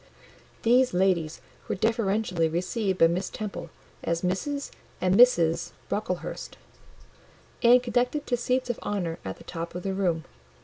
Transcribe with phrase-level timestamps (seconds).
[0.63, 3.69] These ladies were deferentially received by Miss Temple,
[4.03, 4.71] as Mrs.
[4.99, 6.57] and the Misses Brocklehurst,
[7.61, 10.23] and conducted to seats of honour at the top of the room.